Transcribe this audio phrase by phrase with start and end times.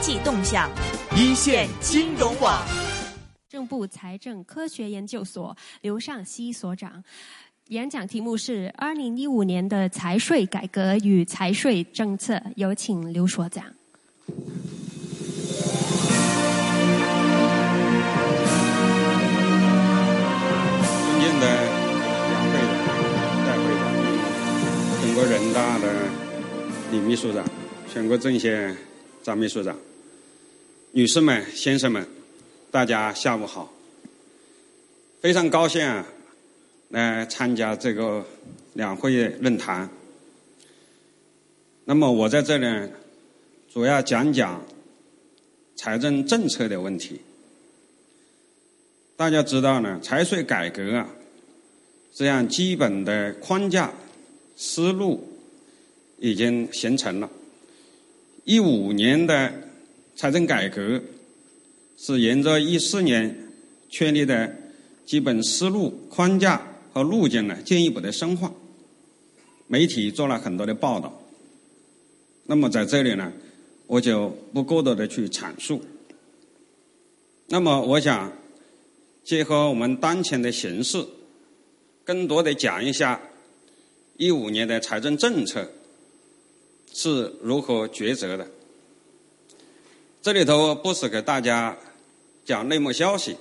[0.00, 0.70] 济动向，
[1.16, 2.62] 一线金融网。
[3.48, 7.02] 政部财政科学研究所刘尚希所长，
[7.68, 12.40] 演讲题目是二零一五年的财税改革与财税政策。
[12.56, 13.64] 有请刘所长。
[14.26, 14.36] 尊
[21.20, 21.46] 敬的
[22.28, 22.72] 两会的
[23.46, 23.82] 代会长，
[25.00, 25.84] 全国人大的
[26.92, 27.44] 李秘书长，
[27.92, 28.76] 全国政协
[29.22, 29.76] 张秘书长，
[30.92, 32.06] 女士们、先生们，
[32.70, 33.70] 大家下午好！
[35.20, 36.06] 非常高兴啊，
[36.88, 38.24] 来参加这个
[38.72, 39.88] 两会论坛。
[41.84, 42.90] 那么我在这里
[43.70, 44.64] 主要讲讲
[45.76, 47.20] 财政政策的问题。
[49.14, 51.06] 大家知道呢，财税改革啊，
[52.14, 53.92] 这样基本的框架
[54.56, 55.28] 思路
[56.18, 57.30] 已经形成了。
[58.44, 59.52] 一五年的
[60.18, 61.00] 财政改革
[61.96, 63.52] 是沿着一四年
[63.88, 64.52] 确立的
[65.06, 66.60] 基本思路框架
[66.92, 68.52] 和路径呢进一步的深化。
[69.68, 71.22] 媒体做了很多的报道，
[72.46, 73.32] 那么在这里呢，
[73.86, 75.80] 我就不过多的去阐述。
[77.46, 78.32] 那么我想。
[79.24, 81.04] 结合我们当前的形势，
[82.02, 83.20] 更多的讲一下
[84.16, 85.70] 一五年的财政政策
[86.94, 88.50] 是如何抉择的。
[90.28, 91.74] 这里头不是给大家
[92.44, 93.34] 讲内幕消息，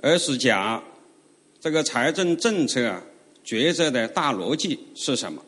[0.00, 0.82] 而是讲
[1.60, 3.02] 这个财政政策啊
[3.44, 5.44] 抉择的大逻辑是什么。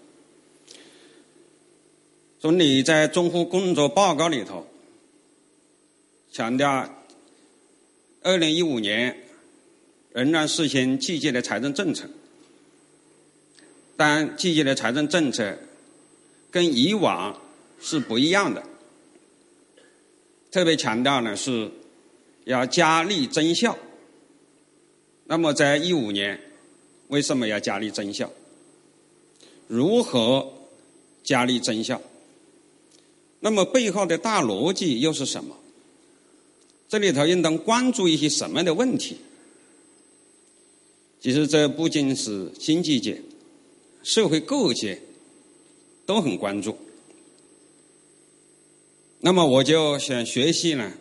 [2.38, 4.66] 总理在综合工作报告里头
[6.30, 6.86] 强调。
[8.20, 9.16] 二零一五年
[10.12, 12.06] 仍然实行积极的财政政策，
[13.96, 15.56] 但积极的财政政策
[16.50, 17.40] 跟以往
[17.80, 18.62] 是不一样的。
[20.50, 21.70] 特别强调呢是
[22.44, 23.76] 要加力增效。
[25.24, 26.40] 那么在一五年
[27.08, 28.30] 为什么要加力增效？
[29.66, 30.50] 如何
[31.22, 32.00] 加力增效？
[33.40, 35.56] 那么背后的大逻辑又是什么？
[36.88, 39.18] 这里头应当关注一些什么样的问题？
[41.20, 43.20] 其实这不仅是经济界，
[44.02, 44.98] 社会各界
[46.06, 46.78] 都很关注。
[49.20, 50.92] 那么我就想学习呢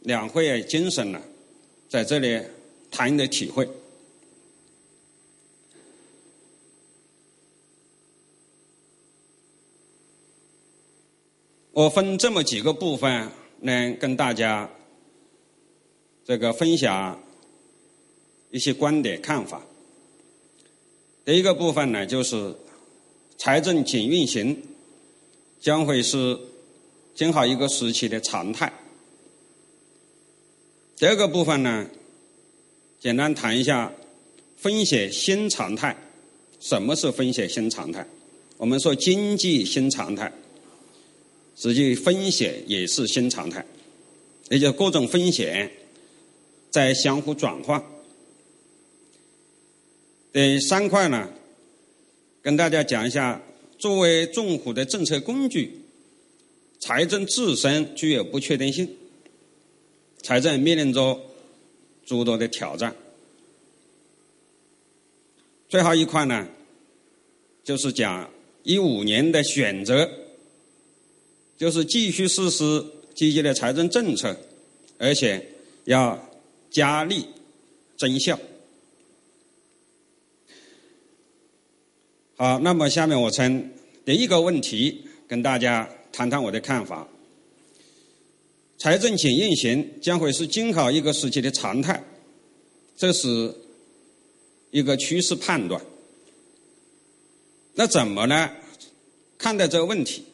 [0.00, 1.20] 两会精神呢，
[1.88, 2.40] 在这里
[2.90, 3.68] 谈的体会。
[11.72, 13.30] 我分这么几个部分
[13.60, 14.70] 来跟大家。
[16.24, 17.20] 这个分享
[18.52, 19.60] 一些观点看法。
[21.24, 22.54] 第一个部分呢，就是
[23.36, 24.62] 财政紧运行
[25.58, 26.38] 将会是
[27.14, 28.72] 今后一个时期的常态。
[30.96, 31.86] 第二个部分呢，
[33.00, 33.92] 简单谈一下
[34.56, 35.96] 风险新常态。
[36.60, 38.06] 什么是风险新常态？
[38.56, 40.32] 我们说经济新常态，
[41.56, 43.64] 实际风险也是新常态，
[44.48, 45.70] 也就各种风险。
[46.70, 47.84] 在相互转换。
[50.32, 51.28] 第三块呢，
[52.40, 53.42] 跟大家讲一下，
[53.76, 55.81] 作为政府的政策工具，
[56.82, 58.88] 财政自身具有不确定性，
[60.20, 61.20] 财政面临着
[62.04, 62.92] 诸多的挑战。
[65.68, 66.48] 最后一块呢，
[67.62, 68.28] 就是讲
[68.64, 70.10] 一五年的选择，
[71.56, 74.36] 就是继续实施积极的财政政策，
[74.98, 75.46] 而且
[75.84, 76.28] 要。
[76.72, 77.26] 加力
[77.98, 78.40] 增效。
[82.34, 83.70] 好，那么下面我从
[84.06, 87.08] 第一个问题跟大家谈谈我的看法。
[88.78, 92.04] 财政紧运行将会是今后一个时期的常态，
[92.96, 93.54] 这是
[94.70, 95.80] 一个趋势判断。
[97.74, 98.50] 那怎么呢？
[99.38, 100.24] 看待这个问题？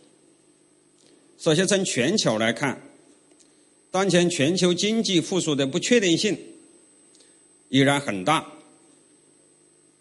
[1.38, 2.82] 首先从全球来看。
[3.90, 6.36] 当前全球经济复苏的不确定性
[7.70, 8.52] 依然很大。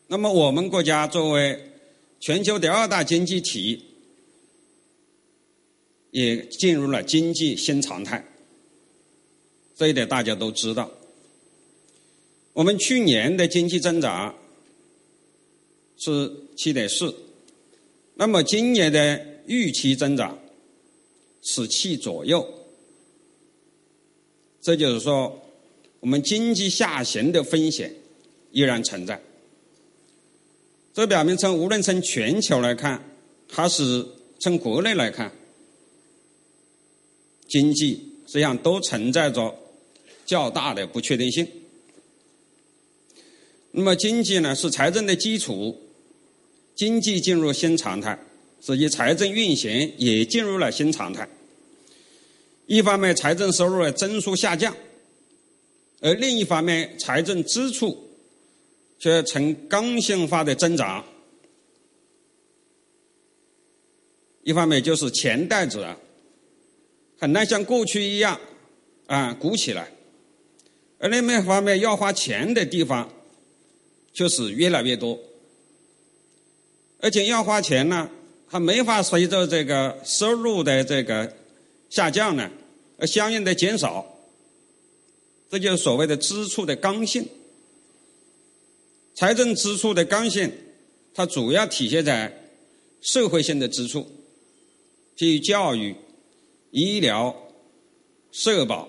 [0.07, 1.71] 那么，我们国家作为
[2.19, 3.81] 全球第二大经济体，
[6.17, 8.25] 也进入了经济新常态。
[9.75, 10.89] 这一点大家都知道。
[12.53, 14.35] 我们去年的经济增长
[15.95, 17.13] 是七点四，
[18.15, 20.39] 那么今年的预期增长
[21.43, 22.51] 是七左右。
[24.59, 25.39] 这就是说，
[25.99, 27.93] 我们经济下行的风险
[28.51, 29.21] 依然存在。
[30.95, 33.07] 这表明从无论从全球来看，
[33.47, 34.03] 还是
[34.39, 35.31] 从国内来看，
[37.47, 37.93] 经济
[38.25, 39.57] 实际上都存在着
[40.25, 41.47] 较大的不确定性。
[43.71, 45.79] 那么经济呢是财政的基础，
[46.75, 48.17] 经济进入新常态，
[48.59, 51.27] 实际财政运行也进入了新常态。
[52.65, 54.75] 一方面，财政收入的增速下降，
[56.01, 58.09] 而另一方面，财政支出
[58.99, 61.05] 却呈刚性化的增长。
[64.43, 65.97] 一方面就是钱袋子啊，
[67.17, 68.39] 很难像过去一样
[69.07, 69.91] 啊鼓起来，
[70.99, 73.11] 而另外一方面要花钱的地方
[74.13, 75.19] 就是越来越多，
[76.99, 78.09] 而且要花钱呢，
[78.47, 81.33] 还没法随着这个收入的这个。
[81.89, 82.51] 下降呢，
[82.97, 84.05] 而相应的减少，
[85.49, 87.25] 这就是所谓的支出的刚性。
[89.15, 90.51] 财政支出的刚性，
[91.13, 92.51] 它主要体现在
[92.99, 94.05] 社会性的支出，
[95.15, 95.95] 譬如教育、
[96.71, 97.35] 医疗、
[98.31, 98.87] 社保，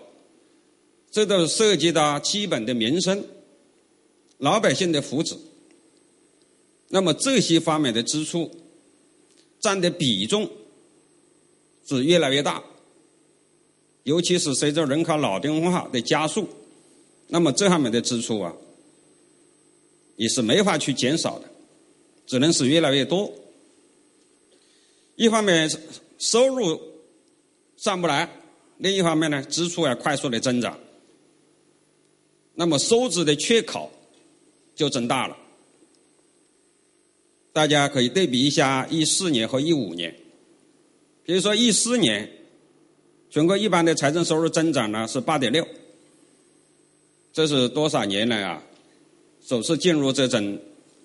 [1.10, 3.24] 这都涉及到基本的民生、
[4.38, 5.36] 老百姓的福祉。
[6.88, 8.50] 那么这些方面的支出
[9.60, 10.50] 占的比重
[11.86, 12.62] 是越来越大。
[14.04, 16.48] 尤其是随着人口老龄化的加速，
[17.26, 18.54] 那么这方面的支出啊，
[20.16, 21.44] 也是没法去减少的，
[22.26, 23.30] 只能是越来越多。
[25.16, 25.70] 一方面
[26.16, 26.80] 收入
[27.78, 28.28] 上不来，
[28.76, 30.78] 另一方面呢，支出要快速的增长，
[32.54, 33.90] 那么收支的缺口
[34.74, 35.34] 就增大了。
[37.54, 40.14] 大家可以对比一下一四年和一五年，
[41.24, 42.30] 比如说一四年。
[43.30, 45.68] 全国一般的财政收入增长呢是八点六，
[47.30, 48.64] 这是多少年来啊
[49.44, 50.58] 首次进入这种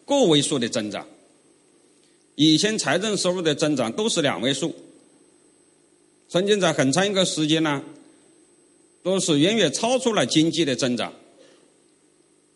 [0.06, 1.06] 个位数的增长。
[2.36, 4.74] 以前财政收入的增长都是两位数，
[6.34, 7.84] 曾经在很长一个时间呢
[9.04, 11.14] 都是远远超出了经济的增长。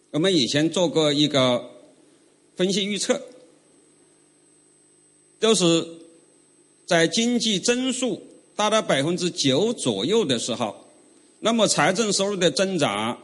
[0.10, 1.64] 我们以前做过一个
[2.56, 3.22] 分析预测，
[5.40, 5.88] 都是
[6.88, 8.24] 在经济增速。
[8.56, 10.76] 达到百分之九左右的时候，
[11.42, 13.16] 那么财政收入的增长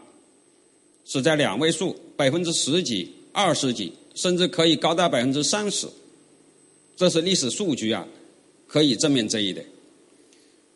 [1.04, 5.88] 是在两位数，百分之十几、二十几，甚至可以高达百分之三十。
[6.96, 8.08] 这是历史数据啊，
[8.68, 9.66] 可以证明这一点。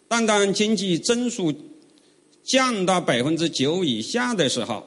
[0.08, 1.54] 但当经济增速
[2.44, 4.86] 降到百分之九以下的时候，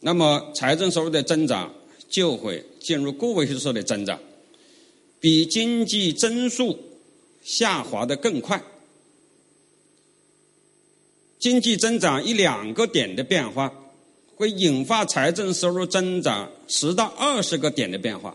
[0.00, 1.74] 那么财政收入的增长
[2.08, 4.18] 就会进入个位数的增长，
[5.20, 6.78] 比经济增速。
[7.42, 8.64] 下滑的更快，
[11.38, 13.70] 经济增长一两个点的变化，
[14.34, 18.34] 会引发财政收入增长十到二十个点的变化，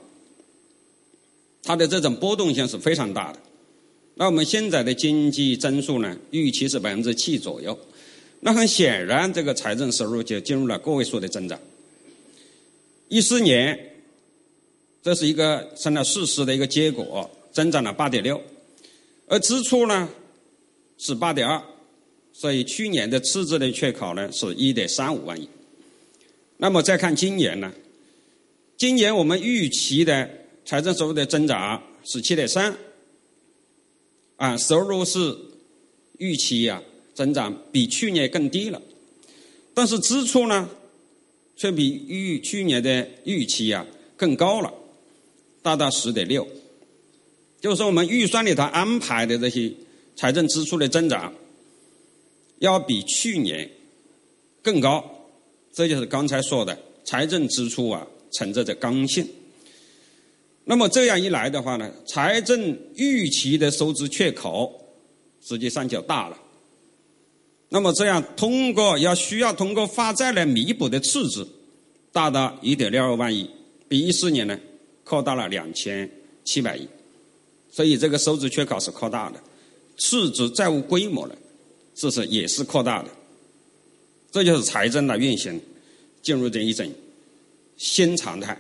[1.64, 3.40] 它的这种波动性是非常大的。
[4.19, 7.80] 那我们现在的经济增速呢，预期是百分之七左右，
[8.42, 11.57] 那很显然，这个财政收入就进入了个位数的增长。
[13.07, 13.80] 一四年，
[15.01, 18.44] 这是一个成了事实的一个结果，增长了八点六。
[19.30, 20.10] 而支出呢
[20.98, 21.63] 是八点二，
[22.33, 25.48] 所以去年的赤字的缺口呢是一点三五万亿。
[26.57, 27.72] 那么再看今年呢，
[28.75, 30.30] 今年我们预期的
[30.65, 32.75] 财政收入的增长是七点三，
[34.39, 35.36] 啊，收入是
[36.18, 36.81] 预期呀
[37.13, 38.81] 增长比去年更低了，
[39.74, 40.69] 但是支出呢
[41.58, 44.74] 却比预去年的预期呀更高了，
[45.62, 46.48] 达到十点六。
[47.60, 49.69] 就是，我们预算里头安排的这些
[50.15, 51.34] 财政支出的增长，
[52.60, 53.69] 要比去年
[54.63, 55.27] 更高，
[55.74, 59.27] 这就是刚才说的财政支出啊，存在着刚性。
[60.70, 64.72] 那么这样一来的话呢，财政预期的收支缺口
[65.42, 66.38] 实际上就大了。
[67.70, 71.48] 那么这样通过要需要通过发债来弥补的赤字，
[72.12, 73.50] 达到一点六二万亿，
[73.88, 74.60] 比一四年呢
[75.04, 76.08] 扩大了两千
[76.46, 76.88] 七百亿。
[77.72, 79.42] 所以这个收支缺口是扩大的，
[79.98, 81.36] 赤字债务规模呢，
[81.96, 83.10] 这是也是扩大的，
[84.32, 85.60] 这就是财政的运行
[86.22, 86.88] 进入这一种
[87.76, 88.56] 新常态。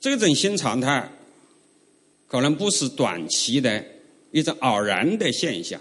[0.00, 1.10] 这种新常态
[2.26, 3.84] 可能不是短期的
[4.32, 5.80] 一种偶然的现象，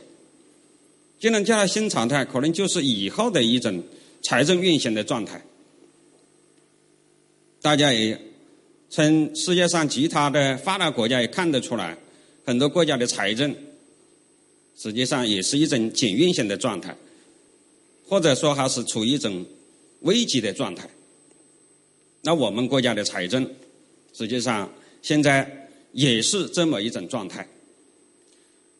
[1.20, 3.84] 既然叫它新常态，可能就是以后的一种
[4.22, 5.42] 财政运行的状态。
[7.62, 8.20] 大家也。
[8.92, 11.96] 从世界上其他的发达国家也看得出来，
[12.44, 13.56] 很多国家的财政
[14.76, 16.98] 实际上也是一种紧运行的状态，
[18.08, 19.46] 或者说还是处于一种
[20.00, 20.90] 危机的状态。
[22.24, 23.48] 那我们国家的财政
[24.20, 24.70] 实际上
[25.02, 27.48] 现在也是这么一种状态。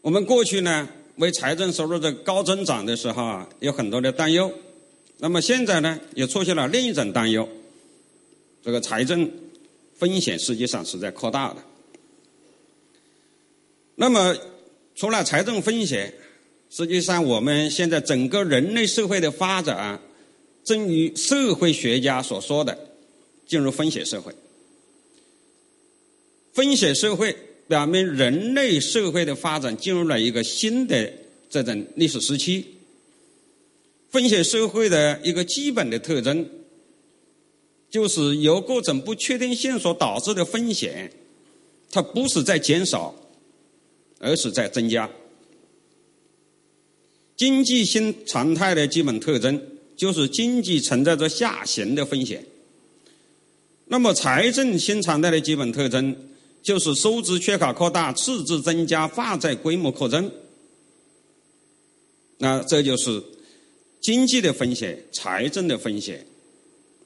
[0.02, 4.52] 我们过去呢，为财政收入的高增长的时候啊，有很多的担忧。
[5.20, 7.48] 那么现在呢，也出现了另一种担忧，
[8.62, 9.32] 这个财政
[9.96, 11.64] 风险实际上是在扩大的。
[13.96, 14.36] 那么，
[14.94, 16.14] 除了财政风险，
[16.70, 20.02] 实际上我们现在整个人类社会的发展，
[20.66, 22.78] 正如社会学家所说的，
[23.48, 24.34] 进入风险社会。
[26.60, 27.34] 风险社会
[27.70, 31.10] 表明人类社会的发展进入了一个新的
[31.50, 32.66] 这种历史时期。
[34.10, 36.46] 风险社会的一个基本的特征，
[37.90, 41.10] 就是由各种不确定性所导致的风险，
[41.90, 43.16] 它不是在减少，
[44.20, 45.10] 而是在增加。
[47.38, 49.62] 经济新常态的基本特征，
[49.96, 52.44] 就是经济存在着下行的风险。
[53.86, 56.14] 那么，财政新常态的基本特征，
[56.62, 60.32] 就是收支缺口扩大、赤字增加、负债规模扩增。
[62.38, 63.24] 那这就是。
[64.02, 66.26] 经济的风险、财政的风险，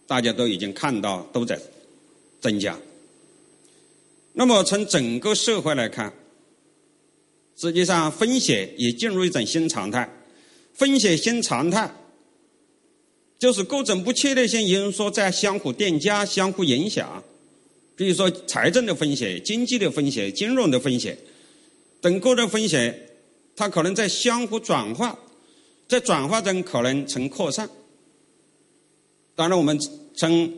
[0.05, 1.59] 大家都已经看到都在
[2.39, 2.79] 增加。
[4.33, 6.13] 那么从整个社会来看，
[7.57, 10.07] 实际上风险也进入一种新常态。
[10.75, 11.91] 风险新常态
[13.39, 17.23] 就是各种不确定性因素在相互叠加、相互影响。
[17.95, 21.17] 比如说财政的风险、经济的风险、金融的风险
[22.01, 23.07] 等各种风险，
[23.55, 25.17] 它可能在相互转化。
[25.85, 27.69] 在转化中可能呈扩散。
[29.35, 29.77] 当然，我们
[30.15, 30.51] 从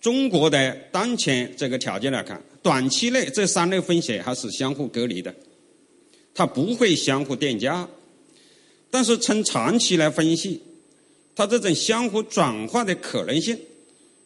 [0.00, 5.32] 中国的当前这个条件来看，短期内这三类风险还是相互隔离的，
[6.34, 7.86] 它不会相互叠加。
[8.90, 10.60] 但是从长期来分析，
[11.36, 13.56] 它这种相互转化的可能性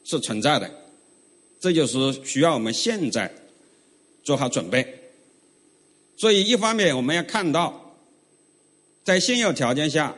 [0.05, 0.71] 是存在的。
[1.61, 3.33] 这就是需要我们现在
[4.25, 4.85] 做好准备。
[6.17, 7.97] 所以，一方面我们要看到，
[9.05, 10.17] 在现有条件下。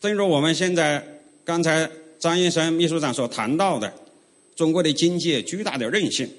[0.00, 3.92] 正如我们现在刚才张医生秘书长所谈到的，
[4.54, 6.30] 中国的经济巨大的韧性，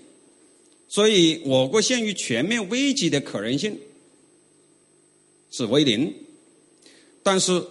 [0.88, 3.80] 所以我国陷于全面危机的可能性
[5.52, 6.12] 是为零。
[7.22, 7.64] 但是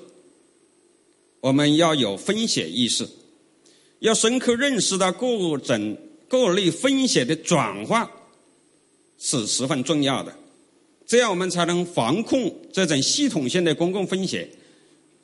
[1.41, 3.09] 我们要有风险意识，
[4.01, 5.97] 要深刻认识到各种
[6.29, 8.11] 各类风险的转化
[9.19, 10.35] 是十分重要的，
[11.07, 14.47] 这样我们才能防控这种系统性的公共风险。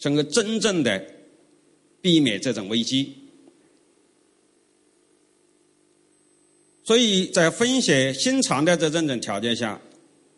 [0.03, 1.05] 能够真正的
[2.01, 3.13] 避免这种危机，
[6.85, 9.81] 所以在风险新常态的这种条件下，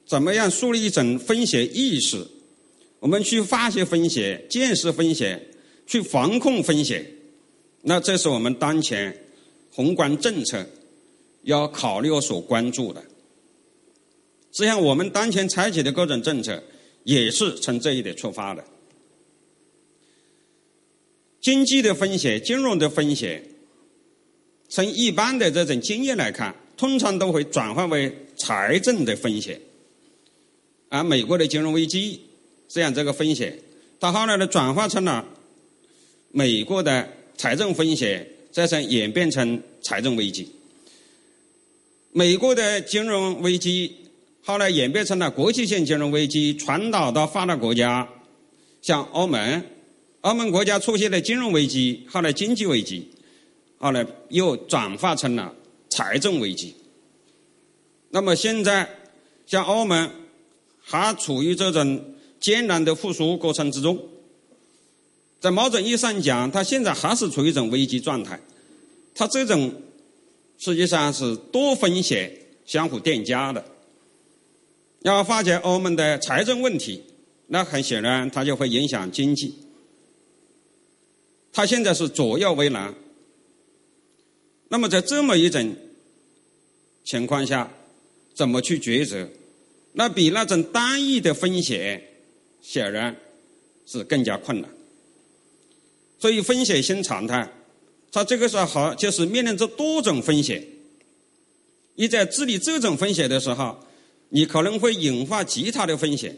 [0.07, 2.25] 怎么样树立一种风险意识？
[3.01, 5.45] 我们去发现风险、见识风险、
[5.87, 7.05] 去防控风险，
[7.89, 9.19] 那这是我们当前
[9.73, 10.63] 宏观政策
[11.45, 13.01] 要考虑所关注的。
[14.53, 16.63] 实际上，我们当前采取的各种政策
[17.05, 18.63] 也是从这一点出发的。
[21.41, 23.43] 经济的风险、金融的风险，
[24.69, 29.59] 从一般的这种经验来看，通常都会转化为财政的风险。
[30.91, 32.21] 而美国的金融危机
[32.69, 33.59] 这样这个风险，
[33.99, 35.27] 它后来呢转化成了
[36.31, 40.47] 美国的财政风险，再从演变成财政危机。
[42.11, 43.95] 美国的金融危机
[44.43, 48.09] 后来演变成了国际性金融危机，传导到发达国家，
[48.83, 49.63] 像欧盟。
[50.23, 53.09] 澳门国家出现了金融危机，后来经济危机，
[53.79, 55.55] 后来又转化成了
[55.89, 56.75] 财政危机。
[58.11, 58.89] 那么现在，
[59.47, 60.11] 像澳门
[60.81, 63.97] 还处于这种艰难的复苏过程之中，
[65.41, 68.41] 在某种意义上讲，它现在还是处于一种危机状态。
[69.15, 69.83] 它这种
[70.59, 72.33] 实际上是多风险
[72.67, 73.65] 相互叠加的。
[75.03, 77.03] 要化解欧盟的财政问题，
[77.47, 79.55] 那很显然它就会影响经济。
[81.53, 82.95] 他现在是左右为难，
[84.69, 85.75] 那么在这么一种
[87.05, 87.73] 情况下，
[88.35, 89.29] 怎么去抉择？
[89.93, 92.01] 那比那种单一的风险
[92.61, 93.17] 显然
[93.87, 94.71] 是更加困难。
[96.19, 97.49] 所以风险新常态，
[98.11, 100.65] 它这个时候好就是面临着多种风险。
[101.95, 103.79] 你在治理这种风险的时候，
[104.29, 106.33] 你可能会引发其他的风险；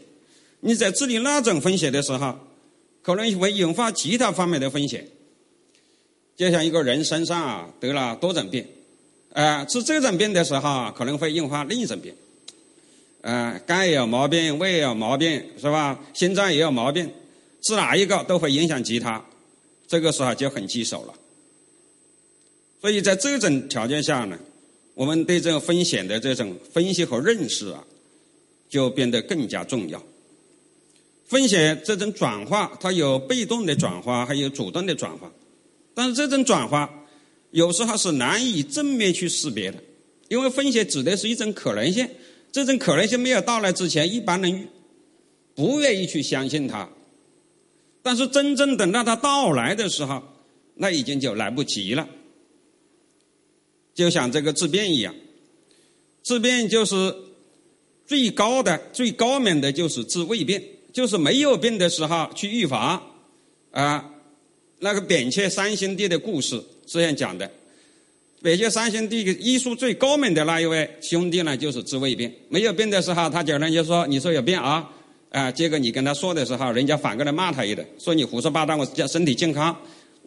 [0.61, 2.37] 你在治理那种风险的时候，
[3.01, 5.07] 可能会引发其他方面的风险，
[6.35, 8.65] 就像一个人身上啊得了多种病，
[9.33, 12.13] 啊治这种病的时候可能会引发另一种病，
[13.21, 15.99] 啊肝有毛病，胃有毛病，是吧？
[16.13, 17.11] 心脏也有毛病，
[17.61, 19.23] 治哪一个都会影响其他，
[19.91, 21.13] 这个时候就很棘手了。
[22.79, 24.39] 所以在这种条件下呢，
[24.93, 27.83] 我们对这个风险的这种分析和认识啊，
[28.69, 30.01] 就变得更加重要。
[31.25, 35.29] 风险这种转化，它有被动的转化，还有主动的转化。
[35.93, 36.89] 但是这种转化
[37.51, 39.77] 有时候是难以正面去识别的，
[40.29, 42.07] 因为风险指的是一种可能性，
[42.49, 44.69] 这种可能性没有到来之前，一般人
[45.53, 46.89] 不愿意去相信它。
[48.03, 50.23] 但是真正等到它到来的时候，
[50.75, 52.07] 那已经就来不及了。
[53.93, 55.13] 就像这个质变一样，
[56.23, 57.15] 质变就是
[58.07, 60.63] 最高的、最高明的，就是治未变。
[60.93, 63.01] 就是没有病的时候去预防，
[63.71, 64.11] 啊，
[64.79, 67.49] 那个扁鹊三兄弟的故事这样讲的。
[68.41, 72.29] 扁鹊三兄弟医术最高明的那一位兄弟呢，就是治未病。
[72.49, 74.91] 没有病的时候，他叫人就说：“你说有病啊？”
[75.31, 78.77] 啊，结果你跟他说的时候，人家反过来骂他一顿，说你胡说八道。
[78.77, 79.75] 我叫身体健康，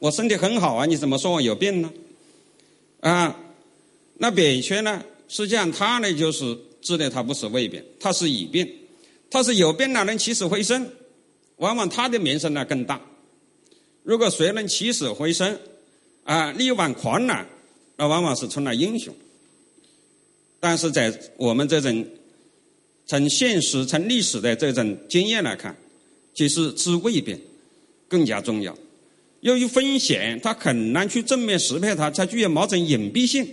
[0.00, 1.92] 我身体很好啊，你怎么说我有病呢？
[3.00, 3.38] 啊，
[4.18, 8.66] 那扁鹊呢，实际上他呢就是治的他不是胃病，他是乙病。
[9.30, 10.88] 他是有病了能起死回生，
[11.56, 13.00] 往往他的名声呢更大。
[14.04, 15.58] 如果谁能起死回生，
[16.22, 17.44] 啊，力挽狂澜，
[17.96, 19.12] 那往往是成了英雄。
[20.60, 22.06] 但是在我们这种
[23.06, 25.76] 从现实、从历史的这种经验来看，
[26.32, 27.38] 其实治未病
[28.08, 28.76] 更加重要。
[29.40, 33.46] 由于风险，它很难去正面识别它，它具有某种隐蔽性，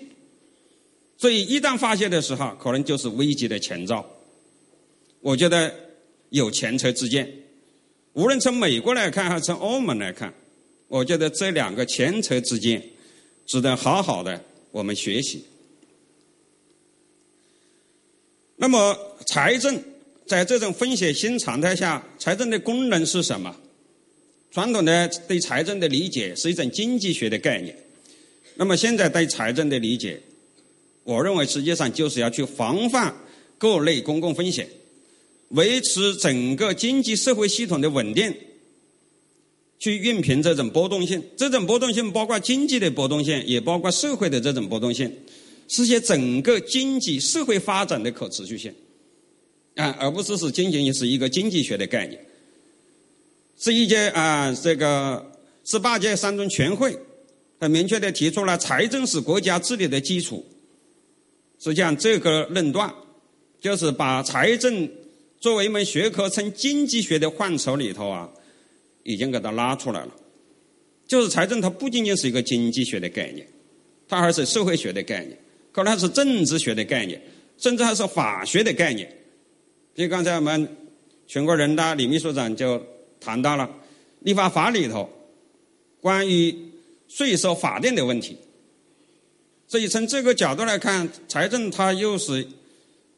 [1.17, 4.05] 所以一旦发现的时候，可能就是危机的前兆。
[5.19, 5.73] 我觉得
[6.29, 7.29] 有前车之鉴，
[8.13, 10.33] 无论从美国来看还是从欧盟来看，
[10.87, 12.81] 我觉得这两个前车之鉴
[13.45, 14.41] 值得好好的
[14.71, 15.43] 我们学习。
[18.61, 19.81] 那么，财政
[20.27, 23.55] 在这种风险新常态下，财政的功能是什么？
[24.51, 27.75] 传统的对财政的理解是一种经济学的概念，
[28.57, 30.21] 那么现在对财政的理解，
[31.03, 33.11] 我认为实际上就是要去防范
[33.57, 34.69] 各类公共风险。
[35.49, 38.31] 维持整个经济社会系统的稳定，
[39.79, 41.23] 去熨平这种波动性。
[41.35, 45.11] 这种波动性包括经济的波动性，也包括社会的这种波动性，
[45.71, 48.75] 实现整个经济社会发展的可持续性。
[49.75, 52.21] 啊，而不是是仅仅是一个经济学的概念。
[53.57, 55.31] 十一届啊，这个
[55.63, 56.93] 十八届三中全会，
[57.57, 60.45] 很明确的提出了财政是国家治理的基础。
[61.57, 62.93] 实际上，这个论断
[63.61, 64.89] 就是把财政。
[65.39, 68.29] 作为一门学科，从经济学的范畴里头啊，
[69.01, 70.15] 已经给它拉出来了。
[71.07, 73.47] 就是财政，它不仅仅是一个经济学的概念，
[74.07, 75.35] 它还是社会学的概念，
[75.71, 77.21] 可能还是政治学的概念，
[77.57, 79.11] 甚至还是法学的概念。
[79.93, 80.67] 比如刚才我们
[81.27, 82.81] 全国人大李秘书长就
[83.19, 83.69] 谈到了
[84.19, 85.09] 立法法里头
[85.99, 86.55] 关于
[87.07, 88.37] 税收法定的问题。
[89.67, 92.45] 所以从这个角度来看，财政它又是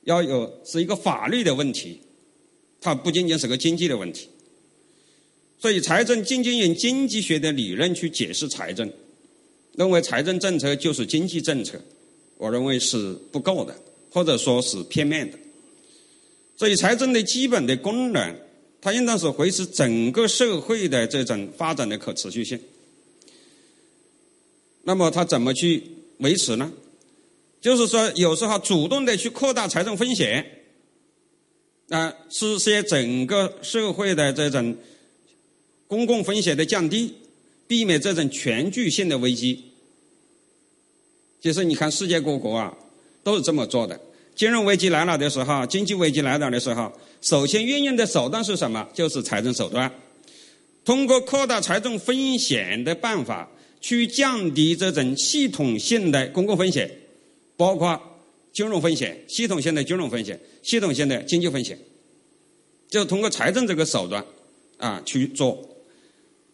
[0.04, 2.00] 要有是一个法律的问题。
[2.80, 4.28] 它不仅仅是个经济的问题，
[5.58, 8.92] 所以财政仅仅用经济学的理论去解释财政，
[9.78, 11.82] 认为财政政策就是经济政策，
[12.43, 13.73] 我认为是不够的，
[14.12, 15.39] 或者说是片面的。
[16.58, 18.36] 所以财政的基本的功能，
[18.82, 22.60] 它应当是维持整个社会的这种发展的可持续性。
[24.84, 25.82] 那么它怎么去
[26.17, 26.69] 维持呢？
[27.62, 30.45] 就是说，有时候主动的去扩大财政风险。
[31.88, 34.75] 啊，实现整个社会的这种
[35.88, 37.13] 公共风险的降低，
[37.67, 39.63] 避免这种全局性的危机。
[41.43, 42.73] 其实你看，世界各国啊
[43.21, 43.99] 都是这么做的。
[44.34, 48.88] 金融危机来了的时候，经济危机来了的时候，首先运用的手段是什么？
[48.93, 49.91] 就是财政手段。
[50.86, 53.51] 通过扩大财政风险的办法，
[53.82, 56.89] 去降低这种系统性的公共风险，
[57.58, 58.01] 包括
[58.53, 60.39] 金融风险、系统性的金融风险。
[60.62, 61.77] 系统性的经济风险，
[62.89, 64.25] 就通过财政这个手段
[64.77, 65.62] 啊去做，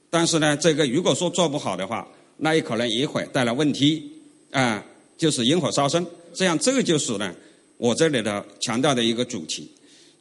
[0.10, 4.12] 但是呢，这个如果说做不好的话，那也可能也会带来问题
[4.52, 4.86] 啊，
[5.18, 6.06] 就是引火烧身。
[6.34, 7.36] 这样，这个就是呢，
[7.78, 9.70] 我这里的强调的一个主题，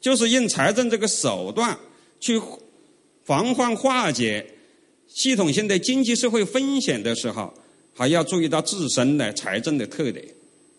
[0.01, 1.77] 就是用财政这个手段
[2.19, 2.41] 去
[3.23, 4.45] 防范化解
[5.07, 7.53] 系统性的经济社会风险的时候，
[7.93, 10.25] 还要注意到自身的财政的特点，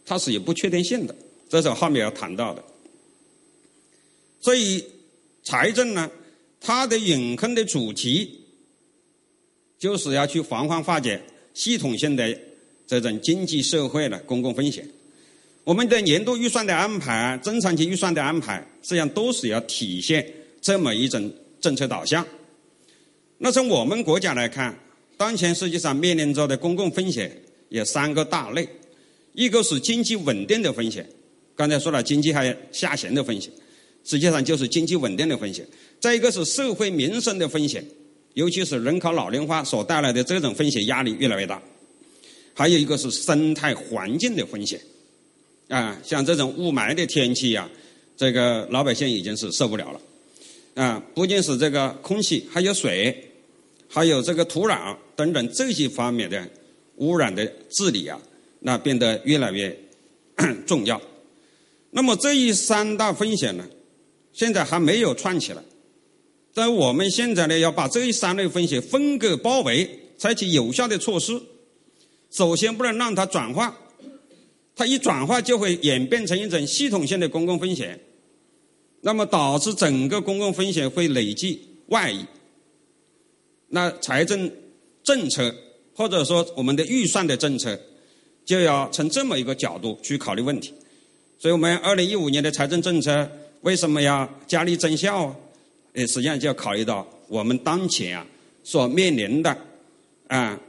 [0.04, 1.14] 它是有不确定性的，
[1.48, 2.64] 这是后面要谈到的。
[4.40, 4.84] 所以，
[5.44, 6.10] 财政呢，
[6.60, 8.40] 它的永恒的主题，
[9.78, 11.22] 就是要去防范化解
[11.54, 12.36] 系统性的
[12.90, 14.84] 这种经济社会的公共风险。
[15.62, 20.26] 我们的年度预算的安排、中长期预算的安排，实际上都是要体现
[20.60, 22.26] 这么一种政策导向。
[23.38, 24.76] 那从我们国家来看，
[25.16, 27.30] 当前实际上面临着的公共风险
[27.68, 28.68] 有三个大类：
[29.34, 31.08] 一个是经济稳定的风险，
[31.54, 33.52] 刚才说了经济还下行的风险。
[34.02, 35.64] 实际上就是经济稳定的风险；
[36.00, 37.84] 再一个是社会民生的风险，
[38.34, 41.56] 尤其是人口老龄化所带来的这种风险压力越来越大；
[42.60, 44.78] 还有一个是生态环境的风险。
[45.68, 47.66] 啊，像这种雾霾的天气呀，
[48.18, 50.00] 这个老百姓已经是受不了了。
[50.74, 53.16] 啊，不仅是这个空气，还有水，
[53.88, 56.46] 还有这个土壤等等这些方面的
[56.96, 58.20] 污染的治理啊，
[58.58, 59.74] 那变得越来越
[60.66, 61.00] 重要。
[61.92, 63.64] 那么这一三大风险呢，
[64.34, 65.62] 现在还没有串起来。
[66.52, 71.40] 但我们现在呢，要把这一三类风险分割包围，采取有效的措施。
[72.30, 73.76] 首先，不能让它转化，
[74.76, 77.98] 它一转化就会演变成一种系统性的公共风险。
[79.02, 82.24] 那么导致整个公共风险会累计外溢，
[83.68, 84.50] 那财政
[85.02, 85.54] 政策
[85.94, 87.80] 或者说我们的预算的政策，
[88.44, 90.74] 就要从这么一个角度去考虑问题。
[91.38, 93.26] 所以我们二零一五年的财政政策
[93.62, 95.36] 为什么要加力增效啊？
[95.94, 98.26] 呃，实际上就要考虑到我们当前啊
[98.62, 99.56] 所面临的
[100.28, 100.60] 啊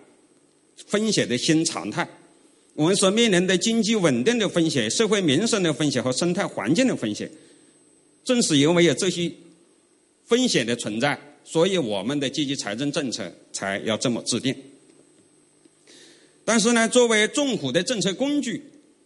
[0.88, 2.08] 风险的新常态，
[2.74, 7.30] 我们所面临的经济稳定的风险、社会民生的风险和生态环境的风险。
[8.24, 9.32] 正是因为有这些
[10.26, 14.56] 风险的存在，所以我们的积极财政政策才要这么制定。
[16.46, 18.64] 但是呢，作为政府的政策工具，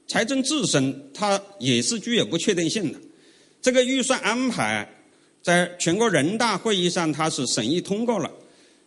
[0.08, 3.00] 财政自身它也是具有不确定性的。
[3.62, 4.88] 这个预算安排
[5.42, 8.32] 在全国人大会议上它是审议通过了，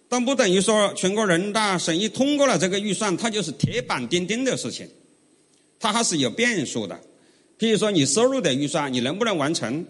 [0.09, 4.89] 但不等于说全国人大审议通过了这个预算，它就是铁板钉钉的事情，
[5.79, 6.99] 它还是有变数的。
[7.59, 9.85] 譬如说，你收入的预算，你能不能完成？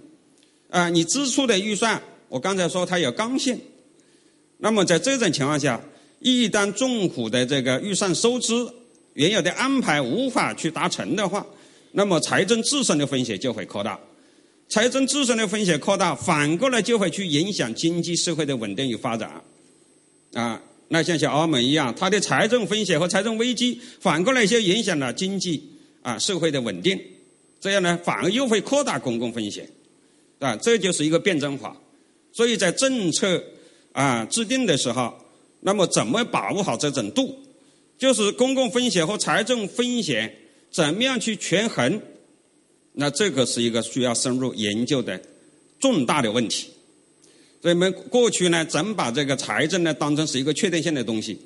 [0.70, 3.60] 啊，你支出的预算，我刚才说它有刚性。
[4.56, 5.80] 那么在这种情况下，
[6.18, 8.54] 一旦政府的这个预算收支
[9.12, 11.46] 原有的安排无法去达成的话，
[11.92, 14.00] 那么财政自身的风险就会扩大。
[14.68, 19.42] 财政自身的风险扩大，反过来就会去影响经济社会的稳定与发展。
[20.38, 25.68] 啊，那像像澳门一样，它的财政风险和财政危机，反过来就影响了经济
[26.00, 26.96] 啊社会的稳定。
[27.58, 29.68] 这样呢，反而又会扩大公共风险。
[30.38, 31.76] 啊，这就是一个辩证法，
[32.30, 33.42] 所以在政策
[33.90, 35.12] 啊制定的时候，
[35.58, 37.36] 那么怎么把握好这种度，
[37.98, 40.32] 就是公共风险和财政风险
[40.70, 42.00] 怎么样去权衡，
[42.92, 45.20] 那这个是一个需要深入研究的
[45.80, 46.70] 重大的问题。
[47.60, 51.38] 所以我们过去呢，总把这个财政呢当成是一个确定性的东西，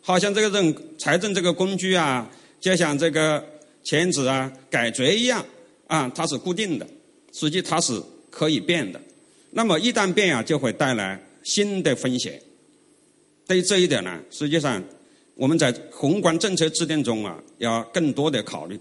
[0.00, 3.44] 好像这个政财政这个工具啊，就像这个
[3.82, 5.44] 钳子啊、改锥一样
[5.86, 6.86] 啊，它是固定的，
[7.32, 8.02] 实际它是。
[8.36, 9.00] 可以变的，
[9.52, 12.42] 那么一旦变啊，就会带来新的风险。
[13.46, 14.82] 对于这一点呢，实际上
[15.36, 18.76] 我们在宏观政策制定中啊，要更多的考虑。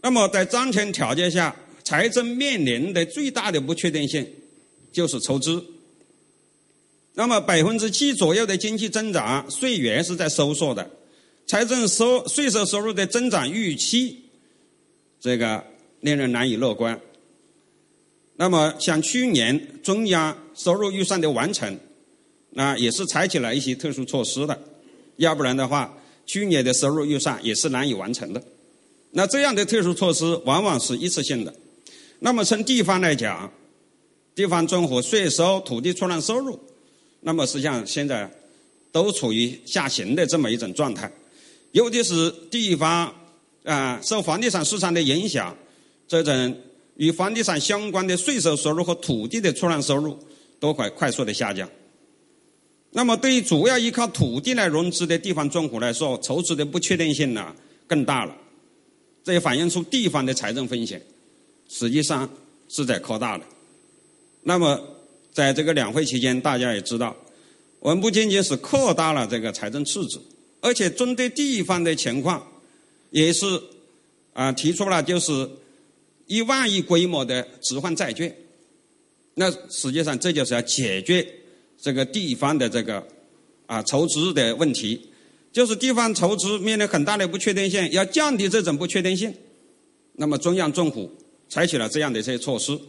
[0.00, 1.54] 那么在当前条件下，
[1.90, 4.24] 财政面临的最大的不确定性
[4.92, 5.60] 就是筹资。
[7.14, 10.88] 那么百分之七左右的经济增长，税源是在收缩的，
[11.48, 14.22] 财政收税收收入的增长预期，
[15.20, 15.64] 这个。
[16.02, 16.98] 令人难以乐观。
[18.36, 21.78] 那么，像去年中央收入预算的完成，
[22.52, 24.58] 那也是采取了一些特殊措施的，
[25.16, 28.42] 要不然的话，去年的收入预算也是难以完成的。
[29.10, 31.52] 那这样的特殊措施往往是一次性的。
[32.20, 33.50] 那么，从地方来讲，
[34.34, 36.58] 地方政府税收、土地出让收入，
[37.20, 38.30] 那么实际上现在
[38.92, 41.10] 都处于下行的这么一种状态，
[41.72, 43.12] 尤其是地方
[43.64, 45.56] 啊，受房地产市场的影响。
[46.06, 46.56] 这种
[46.96, 50.18] 与房地产相关的税收收入和土地的出让收入
[50.58, 51.68] 都会快速的下降。
[52.90, 57.54] 那么，对于主要依靠土地来融资的地方政府来说，筹资的不确定性呢
[57.86, 58.36] 更大了。
[59.22, 61.00] 这也反映出地方的财政风险
[61.70, 62.28] 实际上
[62.68, 63.44] 是在扩大的。
[64.42, 64.78] 那么，
[65.32, 67.16] 在这个两会期间，大家也知道，
[67.78, 70.20] 我们不仅仅是扩大了这个财政赤字，
[70.60, 72.46] 而且针对地方的情况，
[73.10, 73.46] 也是
[74.34, 75.48] 啊提出了就是。
[76.26, 78.32] 一万亿规模的置换债券，
[79.34, 81.26] 那实际上这就是要解决
[81.76, 83.04] 这个地方的这个
[83.66, 85.10] 啊筹资的问题，
[85.52, 89.34] 就是地方筹资面临很大的不确定性，要降低这种不确定性，
[90.12, 91.10] 那么中央政府
[91.50, 92.80] 采取了这样的这些措施。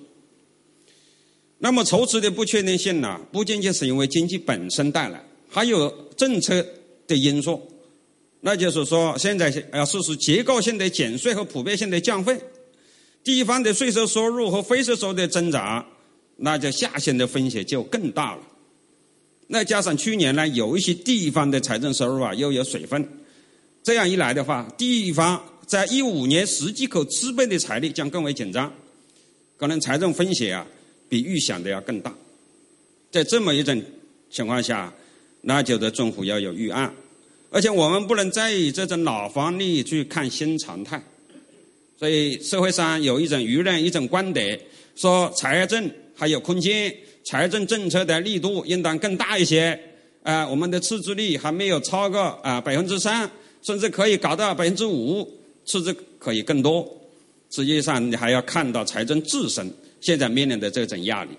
[1.57, 6.65] 那么筹资的不确定性呢，不仅仅是因为经济本身带来，还有政策
[7.05, 7.61] 的因素，
[8.39, 12.39] 那就是说现在要实施结构性的减税和普遍性的降费。
[13.23, 15.85] 地方的税收收入和非税收的增长，
[16.37, 18.41] 那就下行的风险就更大了。
[19.45, 23.07] 那加上去年呢，有一些地方的财政收入啊又有水分，
[23.83, 25.39] 这样一来的话，地方
[25.71, 28.69] 在一五年实际可支配的财力将更为紧张。
[29.55, 30.67] 可能财政风险啊
[31.07, 32.13] 比预想的要更大。
[33.09, 33.81] 在这么一种
[34.29, 34.93] 情况下，
[35.39, 36.93] 那就得政府要有预案，
[37.49, 41.01] 而且我们不能再以这种老黄历去看新常态。
[41.97, 44.59] 所以社会上有一种舆论、一种观点，
[44.97, 49.79] 说财政还有空间，财政政策的力度应当更大一些。
[50.23, 53.31] 啊，我们的赤字率还没有超过啊百分之三，
[53.61, 55.25] 甚至可以搞到百分之五，
[55.71, 56.85] 赤字可以更多。
[57.49, 61.31] 实际上，你还要看到财政自身现在面临的这种压力。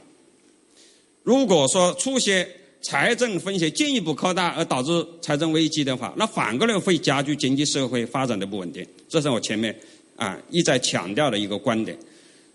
[1.23, 2.49] 如果说出现
[2.81, 8.87] 财政风险进一步扩大而导致财政危机的话，那反过来会加剧经济社会发展的不稳定。
[9.09, 9.79] 这是我前面。
[10.14, 11.99] 啊，一再强调的一个观点，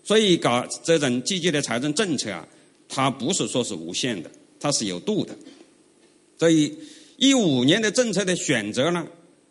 [0.02, 2.46] 所以搞这种积极的财政政策啊，
[2.88, 5.36] 它不是说是无限的，它是有度的。
[6.38, 6.72] 所以
[7.18, 9.06] 一五年的政策的选择呢，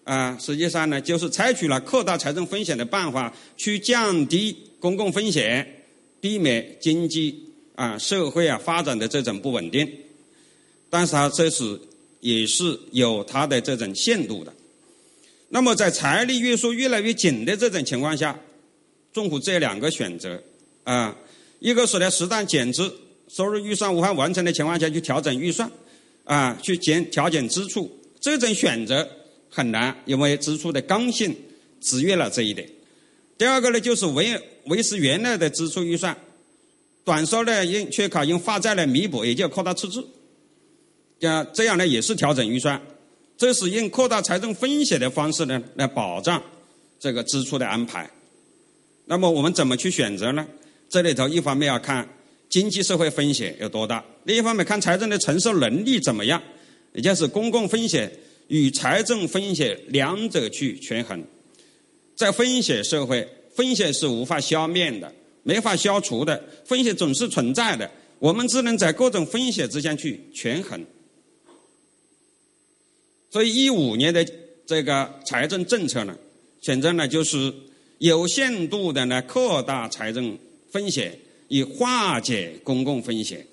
[0.08, 5.84] 啊，实际上呢，就是采取了扩大财政风险的办法，去降低公共风险，
[6.22, 7.44] 避免经济
[7.76, 9.86] 啊、社会啊发展的这种不稳定。
[10.90, 11.78] 但是它这是
[12.22, 14.54] 也是有它的这种限度的。
[15.50, 18.40] 那么，在财力约束越来越紧的这种情况下，
[19.12, 20.42] 政府这两个选择
[20.86, 21.14] 啊，
[21.60, 22.90] 一个是呢适当减支，
[23.28, 25.70] 收入预算无法完成的情况下去调整预算，
[26.24, 27.92] 啊，去减调减支出，
[28.22, 29.06] 这种选择
[29.50, 31.36] 很难，因为支出的刚性
[31.82, 32.68] 制约了这一点。
[33.38, 36.16] 第二个呢，就是维维持原来的支出预算，
[37.04, 40.06] 短收呢用缺口用发债来弥补，也就扩大赤字，
[41.20, 42.82] 这样，这样呢也是调整预算。
[43.38, 46.42] 这是用扩大财政风险的方式呢，来保障
[47.00, 48.10] 这个支出的安排。
[49.06, 50.46] 那么我们怎么去选择呢？
[50.90, 52.08] 这里头一方面要看
[52.50, 56.42] 经济社会风险有多大，另一方面看财政的承受能力怎么样，
[56.94, 58.12] 也就是公共风险
[58.48, 61.24] 与财政风险两者去权衡。
[62.16, 70.84] 在风险社会，风险是无法消灭的，没法消除的，风险总是存在的，我们只能在各种风险之间去权衡。
[73.30, 74.26] 所以，一五年的
[74.66, 76.18] 这个财政政策呢，
[76.62, 77.54] 选择呢就是
[78.00, 80.38] 有限度的呢扩大财政
[80.72, 81.18] 风险，
[81.50, 83.46] 以化解公共风险，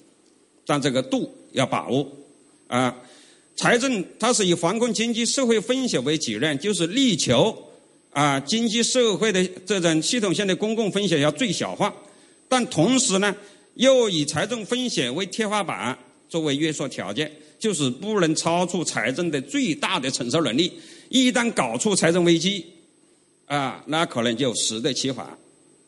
[0.64, 2.10] 但这个度要把握
[2.68, 2.96] 啊。
[3.56, 7.56] 财政它是以防控经济社会风险为己任，就是力求
[8.10, 11.94] 啊经济社会的这种系统性的公共风险要最小化，
[12.48, 13.34] 但同时呢
[13.74, 17.30] 又以财政风险为天花板作为约束条件。
[17.56, 20.70] 就是不能超出财政的最大的承受能力，
[21.08, 22.62] 一旦搞出财政危机，
[23.46, 25.26] 啊，那可能就适得其反。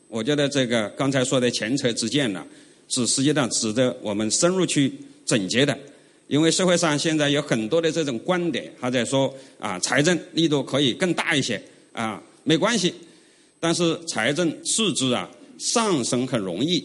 [0.09, 2.47] 我觉得这个刚才说的前车之鉴呢，
[2.89, 4.91] 是实际上值得我们深入去
[5.27, 5.79] 总结的。
[6.29, 11.63] 因为社会上现在有很多的这种观点，还在说啊，财政力度可以更大一些
[11.93, 12.93] 啊，没关系。
[13.59, 16.85] 但是财政赤字啊，上升很容易，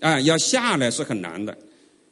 [0.00, 1.56] 啊，要下来是很难的。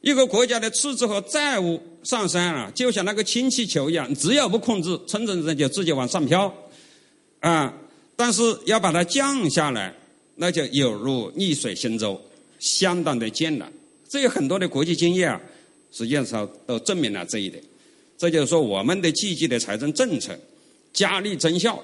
[0.00, 6.52] 一个国家的赤字和债务上升啊，就像那个氢气球一样，只要不控制，蹭蹭蹭就直接往上飘，
[7.40, 7.72] 啊！
[8.16, 9.94] 但是要把它降下来，
[10.36, 12.20] 那就有如逆水行舟，
[12.58, 13.72] 相当的艰难。
[14.08, 15.40] 这有很多的国际经验啊，
[15.92, 17.62] 实际上都证明了这一点。
[18.18, 20.36] 这就是说，我们的积极的财政政策，
[20.92, 21.80] 加力增效，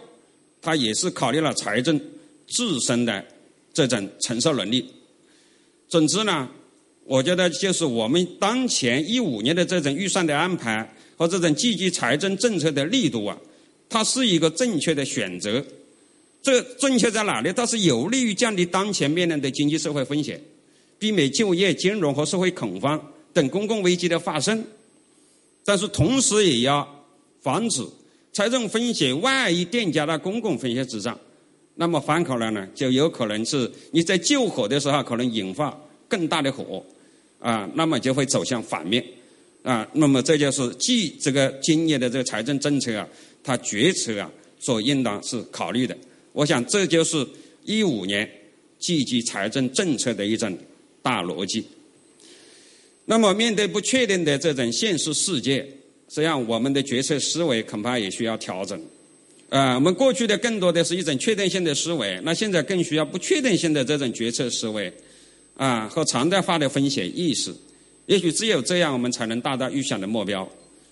[0.61, 2.01] 它也是考虑了财政
[2.49, 3.25] 自身的
[3.73, 4.85] 这种承受能力。
[5.89, 6.49] 总之呢。
[7.11, 13.35] 我觉得就是我们当前一五年的这种预算的安排和这种积极财政政策的力度啊，
[13.89, 15.65] 它是一个正确的选择。
[16.43, 17.51] 这正确在哪里？
[17.51, 20.39] 它是有利于降低当前面临的经济社会风险，
[20.99, 23.03] 避免就业、金融和社会恐慌
[23.39, 24.65] 等公共危机的发生。
[25.65, 27.05] 但是同时也要
[27.41, 27.87] 防止
[28.33, 31.17] 财政风险万一垫加到公共风险之上，
[31.77, 36.85] 那么反过来呢，就有可能是你在救火的时候可能引发更大的火。
[37.41, 39.05] 啊，那么就会走向反面，
[39.63, 43.09] 啊，那么这就是既这个今年的这个财政政策啊，
[43.45, 45.97] 它决策啊所应当是考虑的。
[46.33, 47.25] 我想这就是
[47.65, 48.29] 一五年
[48.81, 50.53] 积极财政政策的一种
[51.01, 51.65] 大逻辑。
[53.11, 55.61] 那么面对不确定的这种现实世界，
[56.11, 58.79] 实际上我们的决策思维恐怕也需要调整。
[59.49, 64.93] 啊，我们过去的更多的是一种确定性的思维，那现在更需要不确定性的这种决策思维。
[65.57, 67.51] 啊，和常态化的风险意识，
[68.05, 70.47] 也许只有这样，我们才能达到预想的目标，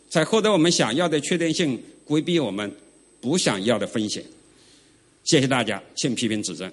[0.09, 2.73] 才获得我们想要的确定性，规避我们
[3.21, 4.25] 不想要的风险。
[5.25, 6.73] 谢谢大家，请批评指正。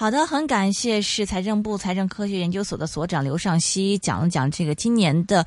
[0.00, 5.44] 好的，很感谢是财政部财政科学研究所的所长刘尚希讲了讲这个今年的。